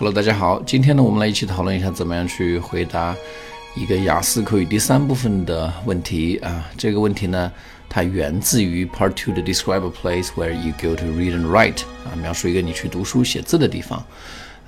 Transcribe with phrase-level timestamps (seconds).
[0.00, 3.16] Hello，大家好，今天呢，我们来一起讨论一下怎么样去回答
[3.74, 6.64] 一个雅思口语第三部分的问题啊。
[6.76, 7.50] 这个问题呢，
[7.88, 14.00] 它源自于 Part Two 的 Describe a place where you go to read and write 啊，描述一个你去读书写字的地方。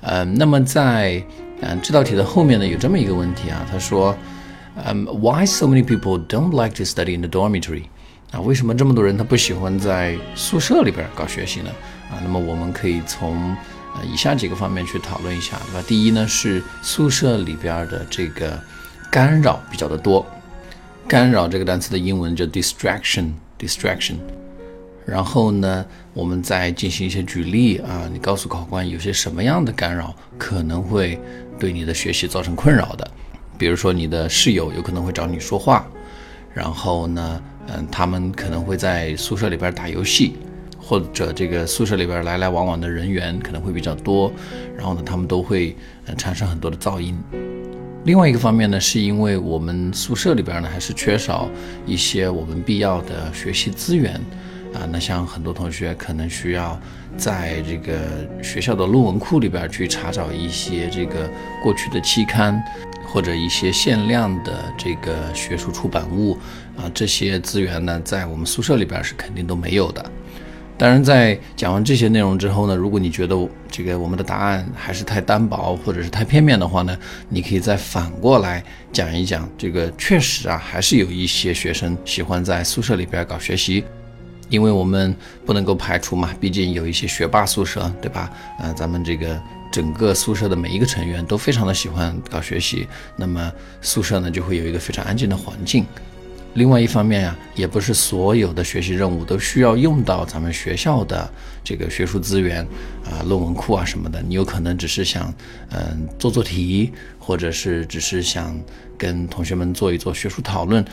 [0.01, 1.23] 嗯，那么在
[1.61, 4.13] 嗯这道题的后面呢，有这么一个问题啊，他说，
[4.83, 7.83] 嗯，Why so many people don't like to study in the dormitory？
[8.31, 11.69] 啊，为什么这么多人他不喜欢在宿舍里边搞学习呢？
[12.11, 13.55] 啊，那么我们可以从
[13.95, 15.83] 呃，以下几个方面去讨论一下，对吧？
[15.87, 18.59] 第一呢是宿舍里边的这个
[19.09, 20.25] 干扰比较的多，
[21.07, 24.15] 干扰这个单词的英文叫 distraction，distraction。
[25.05, 31.19] 然后呢，我们再进行一些举例啊，你告诉考官有些什么样的干扰可能会
[31.59, 33.11] 对你的学习造成困扰的，
[33.57, 35.85] 比如说你的室友有可能会找你说话，
[36.53, 40.37] 然后呢，嗯，他们可能会在宿舍里边打游戏。
[40.91, 44.29] 或者这个宿舍里边来来往往的人员可能会比较多，
[44.75, 45.73] 然后呢，他们都会
[46.05, 47.17] 呃产生很多的噪音。
[48.03, 51.47] 另外一个方面呢，是因为我们宿舍里边呢还是缺少
[51.85, 54.15] 一些我们必要的学习资源
[54.73, 54.83] 啊。
[54.91, 56.77] 那像很多同学可能需要
[57.15, 61.25] 在这个学校的论文库里边去查找一些这个
[61.63, 62.61] 过去的期刊，
[63.07, 66.37] 或者一些限量的这个学术出版物
[66.75, 66.91] 啊。
[66.93, 70.11] 这些资源呢，在我们宿舍里边是肯定都没有的。
[70.81, 73.37] 当然，在讲完这些内容之后呢，如果你觉得
[73.69, 76.97] 这个我们的答案还是太单薄或者是太片面的话呢，
[77.29, 83.83] 你可以再反过来讲一讲，这个确实啊，还是有一些学生喜欢在宿舍里边搞学习，
[84.49, 85.15] 因为我们
[85.45, 88.31] 不能够排除嘛，毕竟有一些学霸宿舍，对吧？
[88.57, 89.39] 呃，咱们这个
[89.71, 95.85] 整个宿舍的每一个成员都非常的喜欢搞学习，那么宿舍呢就会有一个非常安静的环境。
[96.53, 101.29] 另外一方面呀，也不是所有的学习任务都需要用到咱们学校的
[101.63, 102.61] 这个学术资源
[103.05, 104.21] 啊、论文库啊什么的。
[104.21, 105.33] 你有可能只是想，
[105.69, 108.59] 嗯，做做题，或者是只是想
[108.97, 110.83] 跟同学们做一做学术讨论。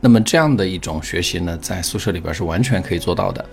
[0.00, 3.44] 那么这样的一种学习呢，在宿舍里边是完全可以做到的。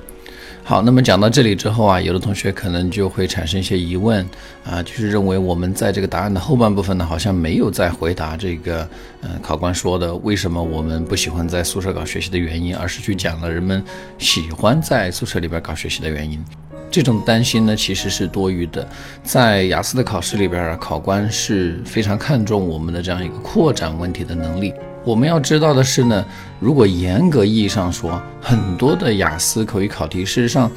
[0.68, 4.28] 好，那么讲到这里之后啊，有的同学可能就会产生一些疑问
[4.66, 8.90] 啊，就是认为我们在这个答案的后半部分呢，好像没有在回答这个，
[9.22, 13.84] 嗯，考官说的为什么我们不喜欢在宿舍搞学习的原因，而是去讲了人们
[14.18, 16.44] 喜欢在宿舍里边搞学习的原因。
[16.90, 18.88] 这种担心呢，其实是多余的。
[19.23, 24.73] 在雅思的考试里边啊，考官是非常看重我们的这样一个扩展问题的能力。
[25.03, 26.25] 我们要知道的是呢，
[26.59, 30.72] 如果严格意义上说，很多的雅思口语考题，事实上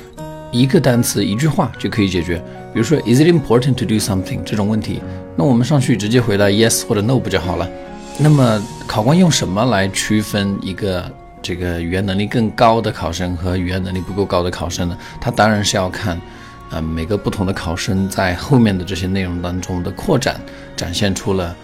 [0.51, 2.37] 一个单词一句话就可以解决。
[2.75, 5.01] 比如说，Is it important to do something 这种问题，
[5.37, 7.69] 那我们上去直接回答 yes 或者 no 不就好了？
[8.19, 11.11] 那么考官用什么来区分一个
[11.49, 14.99] 这个语言能力更高的考生和语言能力不够高的考生呢？
[15.19, 16.21] 他当然是要看，
[16.69, 20.39] 呃，每个不同的考生在后面的这些内容当中的扩展，
[20.77, 21.57] 展现出了。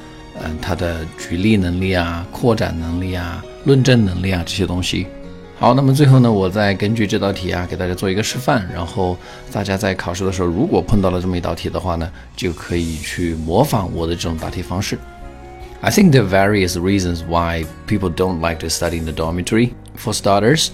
[0.43, 5.07] 嗯，他的举例能力啊、扩展能力啊、论证能力啊这些东西。
[5.59, 9.15] 好，那么最后呢，我再根据这道题啊，给大家做一个示范，然后
[9.53, 14.99] 大家在考试的时候，如果碰到了这么一道题的话呢，就可以去模仿我的这种答题方式。
[15.85, 19.75] I think there are various reasons why people don't like to study in the dormitory.
[19.97, 20.71] For starters,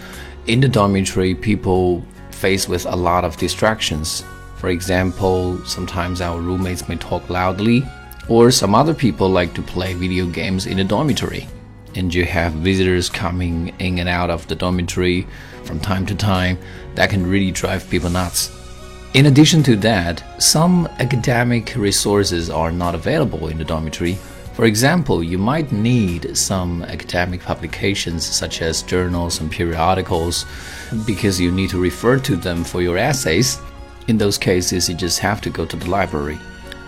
[0.46, 4.22] in the dormitory, people face with a lot of distractions.
[4.58, 7.82] For example, sometimes our roommates may talk loudly
[8.28, 11.48] or some other people like to play video games in the dormitory.
[11.96, 15.26] And you have visitors coming in and out of the dormitory
[15.64, 16.56] from time to time
[16.94, 18.56] that can really drive people nuts.
[19.14, 24.16] In addition to that, some academic resources are not available in the dormitory.
[24.54, 30.44] For example, you might need some academic publications such as journals and periodicals
[31.06, 33.58] because you need to refer to them for your essays.
[34.08, 36.38] In those cases, you just have to go to the library.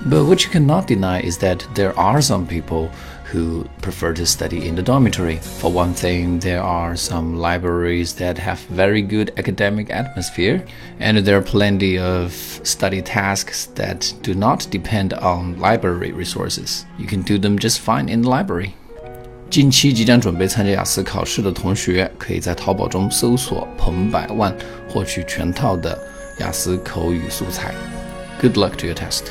[0.05, 2.89] But what you cannot deny is that there are some people
[3.33, 5.37] who prefer to study in the dormitory.
[5.59, 10.63] For one thing, there are some libraries that have very good academic atmosphere,
[10.99, 12.31] and there are plenty of
[12.63, 16.85] study tasks that do not depend on library resources.
[16.97, 18.75] You can do them just fine in the library.
[19.49, 24.53] 近期即将准备参加雅思考试的同学，可以在淘宝中搜索“彭百万”，
[24.87, 25.97] 获取全套的
[26.39, 27.73] 雅思口语素材。
[28.41, 29.23] Good luck to your test.